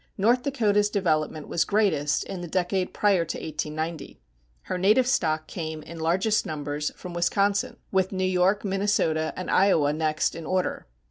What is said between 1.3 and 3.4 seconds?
was greatest in the decade prior to